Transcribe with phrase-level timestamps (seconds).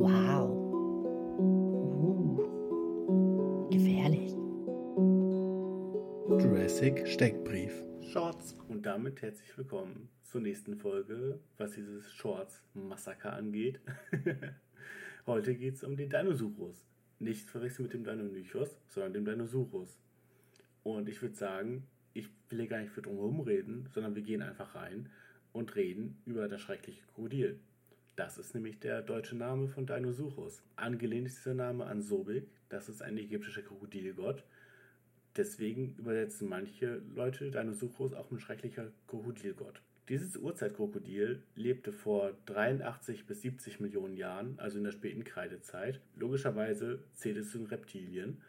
[0.00, 0.48] Wow.
[1.36, 2.40] Uh.
[3.70, 4.32] Gefährlich.
[6.42, 7.84] Jurassic Steckbrief.
[8.10, 8.56] Shorts.
[8.68, 13.82] Und damit herzlich willkommen zur nächsten Folge, was dieses Shorts-Massaker angeht.
[15.26, 16.82] Heute geht es um den Dinosaurus.
[17.18, 19.98] Nicht verwechseln mit dem Deinonychus, sondern dem Dinosaurus.
[20.82, 24.40] Und ich würde sagen, ich will hier gar nicht für drumherum reden, sondern wir gehen
[24.40, 25.10] einfach rein
[25.52, 27.60] und reden über das schreckliche Krokodil.
[28.16, 30.62] Das ist nämlich der deutsche Name von Dinosaurus.
[30.76, 34.44] Angelehnt ist dieser Name an Sobek, das ist ein ägyptischer Krokodilgott.
[35.36, 39.80] Deswegen übersetzen manche Leute Dinosaurus auch mit schrecklicher Krokodilgott.
[40.08, 46.00] Dieses Urzeitkrokodil lebte vor 83 bis 70 Millionen Jahren, also in der späten Kreidezeit.
[46.16, 48.42] Logischerweise zählt es zu den Reptilien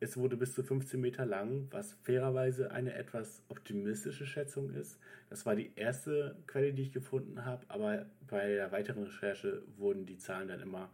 [0.00, 4.98] es wurde bis zu 15 Meter lang, was fairerweise eine etwas optimistische Schätzung ist.
[5.28, 10.06] Das war die erste Quelle, die ich gefunden habe, aber bei der weiteren Recherche wurden
[10.06, 10.90] die Zahlen dann immer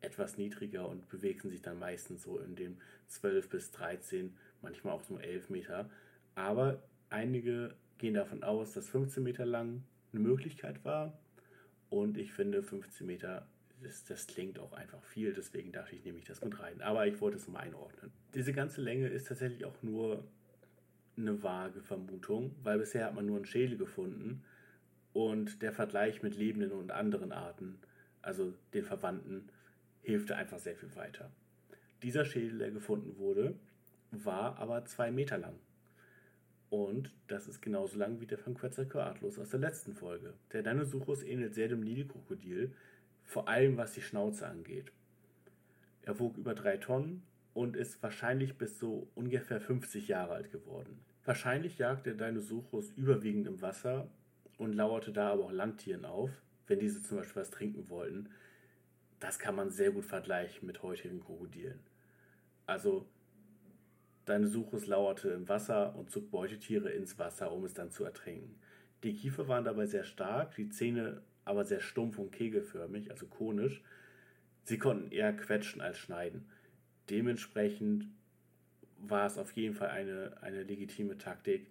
[0.00, 2.76] etwas niedriger und bewegten sich dann meistens so in dem
[3.08, 5.90] 12 bis 13, manchmal auch nur 11 Meter.
[6.34, 11.18] Aber einige gehen davon aus, dass 15 Meter lang eine Möglichkeit war.
[11.90, 13.46] Und ich finde 15 Meter
[13.84, 16.80] das, das, klingt auch einfach viel, deswegen dachte ich, nehme ich das mit rein.
[16.82, 18.12] Aber ich wollte es mal einordnen.
[18.34, 20.24] Diese ganze Länge ist tatsächlich auch nur
[21.16, 24.42] eine vage Vermutung, weil bisher hat man nur einen Schädel gefunden
[25.12, 27.78] und der Vergleich mit lebenden und anderen Arten,
[28.22, 29.48] also den Verwandten,
[30.02, 31.30] hilft einfach sehr viel weiter.
[32.02, 33.54] Dieser Schädel, der gefunden wurde,
[34.10, 35.54] war aber zwei Meter lang.
[36.68, 40.34] Und das ist genauso lang wie der von Quetzalcoatlus aus der letzten Folge.
[40.52, 42.74] Der Dinosaurus ähnelt sehr dem Nilkrokodil,
[43.24, 44.92] vor allem was die Schnauze angeht.
[46.02, 47.22] Er wog über drei Tonnen
[47.54, 51.00] und ist wahrscheinlich bis so ungefähr 50 Jahre alt geworden.
[51.24, 54.08] Wahrscheinlich jagte der Dinosaurus überwiegend im Wasser
[54.58, 56.30] und lauerte da aber auch Landtieren auf,
[56.66, 58.28] wenn diese zum Beispiel was trinken wollten.
[59.20, 61.80] Das kann man sehr gut vergleichen mit heutigen Krokodilen.
[62.66, 63.06] Also
[64.28, 68.58] Dinosaurus lauerte im Wasser und zog Beutetiere ins Wasser, um es dann zu ertrinken.
[69.02, 73.82] Die Kiefer waren dabei sehr stark, die Zähne aber sehr stumpf und kegelförmig, also konisch.
[74.64, 76.46] Sie konnten eher quetschen als schneiden.
[77.10, 78.06] Dementsprechend
[78.98, 81.66] war es auf jeden Fall eine, eine legitime Taktik,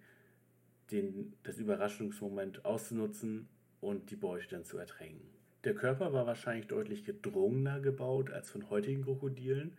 [0.90, 3.48] den, das Überraschungsmoment auszunutzen
[3.80, 5.28] und die Beute dann zu ertränken.
[5.64, 9.76] Der Körper war wahrscheinlich deutlich gedrungener gebaut als von heutigen Krokodilen.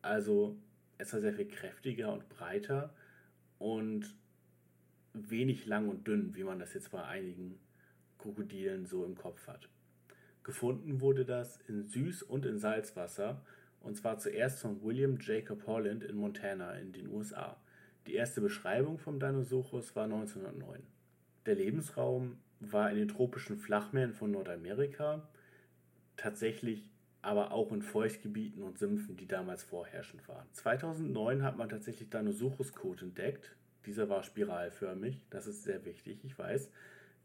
[0.00, 0.56] Also
[0.98, 2.94] es war sehr viel kräftiger und breiter
[3.58, 4.14] und
[5.12, 7.58] wenig lang und dünn, wie man das jetzt bei einigen
[8.22, 9.68] Krokodilen so im Kopf hat.
[10.44, 13.42] Gefunden wurde das in Süß- und in Salzwasser
[13.80, 17.56] und zwar zuerst von William Jacob Holland in Montana in den USA.
[18.06, 20.82] Die erste Beschreibung vom Dinosaurus war 1909.
[21.46, 25.28] Der Lebensraum war in den tropischen Flachmeeren von Nordamerika,
[26.16, 26.90] tatsächlich
[27.22, 30.46] aber auch in Feuchtgebieten und Sümpfen, die damals vorherrschend waren.
[30.52, 33.54] 2009 hat man tatsächlich Dinosaurus-Code entdeckt.
[33.86, 36.70] Dieser war spiralförmig, das ist sehr wichtig, ich weiß.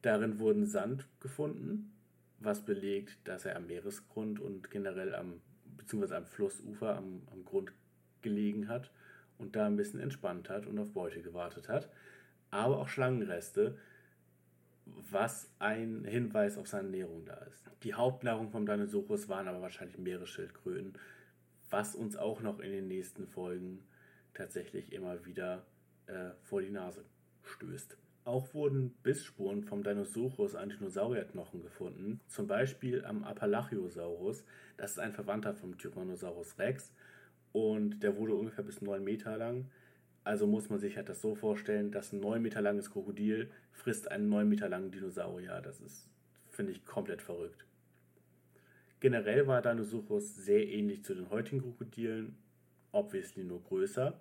[0.02, 1.94] Darin wurden Sand gefunden,
[2.40, 5.42] was belegt, dass er am Meeresgrund und generell am,
[5.76, 7.72] beziehungsweise am Flussufer, am, am Grund
[8.22, 8.92] gelegen hat
[9.38, 11.90] und da ein bisschen entspannt hat und auf Beute gewartet hat.
[12.52, 13.78] Aber auch Schlangenreste,
[14.86, 17.70] was ein Hinweis auf seine Ernährung da ist.
[17.84, 20.94] Die Hauptnahrung vom Dinosaurus waren aber wahrscheinlich Meeresschildkröten,
[21.70, 23.84] was uns auch noch in den nächsten Folgen
[24.34, 25.66] tatsächlich immer wieder
[26.06, 27.04] äh, vor die Nase
[27.48, 27.98] stößt.
[28.26, 34.44] Auch wurden Bissspuren vom Dinosaurus an Dinosaurierknochen gefunden, zum Beispiel am Apalachiosaurus,
[34.76, 36.92] das ist ein Verwandter vom Tyrannosaurus Rex
[37.54, 39.70] und der wurde ungefähr bis 9 Meter lang.
[40.26, 44.12] Also muss man sich halt das so vorstellen, dass ein 9 Meter langes Krokodil frisst
[44.12, 45.62] einen 9 Meter langen Dinosaurier.
[45.62, 46.10] Das ist,
[46.50, 47.66] finde ich, komplett verrückt.
[49.00, 52.36] Generell war Dinosaurus sehr ähnlich zu den heutigen Krokodilen,
[52.92, 54.20] obviously nur größer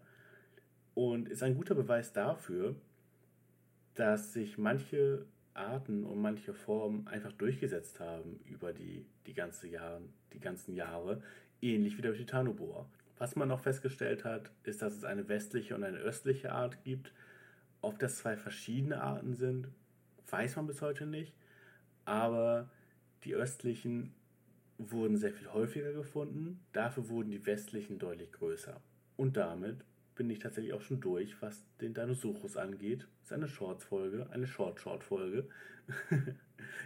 [0.94, 2.76] und ist ein guter Beweis dafür,
[3.96, 10.02] dass sich manche Arten und manche Formen einfach durchgesetzt haben über die, die, ganze Jahre,
[10.32, 11.22] die ganzen Jahre,
[11.60, 12.86] ähnlich wie der Titanoboa.
[13.18, 17.12] Was man noch festgestellt hat, ist, dass es eine westliche und eine östliche Art gibt.
[17.80, 19.68] Ob das zwei verschiedene Arten sind,
[20.28, 21.34] weiß man bis heute nicht.
[22.04, 22.68] Aber
[23.24, 24.14] die östlichen
[24.78, 28.80] wurden sehr viel häufiger gefunden, dafür wurden die westlichen deutlich größer.
[29.16, 29.82] Und damit
[30.16, 33.06] bin ich tatsächlich auch schon durch, was den Dinosaurus angeht.
[33.22, 35.48] Ist eine Shorts-Folge, eine Short-Short-Folge.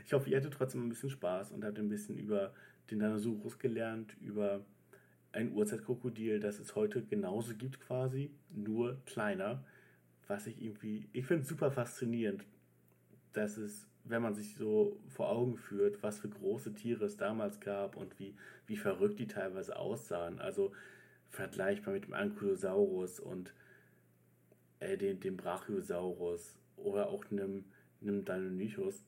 [0.07, 2.53] ich hoffe, ihr hattet trotzdem ein bisschen Spaß und habt ein bisschen über
[2.91, 4.65] den Dinosaurus gelernt, über
[5.33, 9.65] ein Urzeitkrokodil, das es heute genauso gibt quasi, nur kleiner.
[10.27, 12.45] Was ich irgendwie, ich finde es super faszinierend,
[13.33, 17.61] dass es wenn man sich so vor Augen führt, was für große Tiere es damals
[17.61, 18.35] gab und wie,
[18.67, 20.41] wie verrückt die teilweise aussahen.
[20.41, 20.73] Also
[21.31, 23.55] vergleichbar mit dem Ankylosaurus und
[24.81, 27.65] äh, dem, dem Brachiosaurus oder auch einem,
[28.03, 29.05] einem Deinonychus.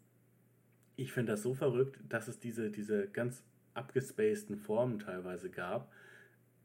[0.96, 3.42] Ich finde das so verrückt, dass es diese, diese ganz
[3.74, 5.90] abgespaceden Formen teilweise gab,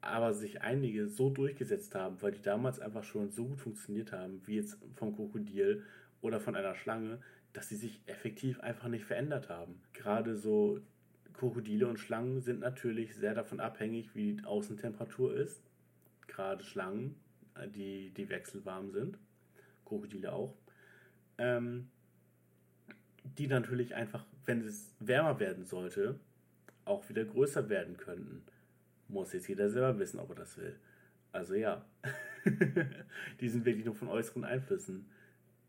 [0.02, 4.42] aber sich einige so durchgesetzt haben, weil die damals einfach schon so gut funktioniert haben,
[4.46, 5.84] wie jetzt vom Krokodil
[6.22, 7.20] oder von einer Schlange,
[7.54, 9.82] dass sie sich effektiv einfach nicht verändert haben.
[9.94, 10.80] Gerade so
[11.38, 15.62] Krokodile und Schlangen sind natürlich sehr davon abhängig, wie die Außentemperatur ist.
[16.28, 17.16] Gerade Schlangen,
[17.56, 19.18] äh, die, die wechselwarm sind.
[19.86, 20.56] Krokodile auch.
[21.38, 21.90] Ähm,
[23.24, 26.20] die natürlich einfach, wenn es wärmer werden sollte,
[26.86, 28.44] auch wieder größer werden könnten.
[29.08, 30.76] Muss jetzt jeder selber wissen, ob er das will.
[31.32, 31.86] Also ja,
[33.42, 35.10] die sind wirklich nur von äußeren Einflüssen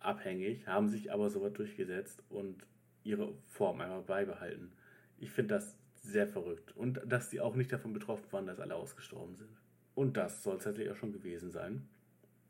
[0.01, 2.65] abhängig, haben sich aber so weit durchgesetzt und
[3.05, 4.73] ihre Form einmal beibehalten.
[5.19, 6.77] Ich finde das sehr verrückt.
[6.77, 9.51] Und dass die auch nicht davon betroffen waren, dass alle ausgestorben sind.
[9.95, 11.89] Und das soll es tatsächlich auch schon gewesen sein.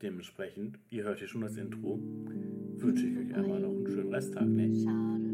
[0.03, 4.47] Dementsprechend, ihr hört hier schon das Intro, wünsche ich euch einmal noch einen schönen Resttag.
[4.47, 4.73] Ne?
[4.75, 5.28] Schade.